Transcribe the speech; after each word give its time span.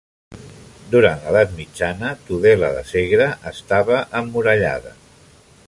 Durant 0.93 1.19
l'edat 1.25 1.53
mitjana, 1.59 2.09
Tudela 2.29 2.71
de 2.77 2.81
Segre 2.95 3.29
estava 3.53 4.01
emmurallada. 4.23 4.99